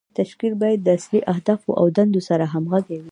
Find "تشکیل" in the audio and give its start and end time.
0.19-0.53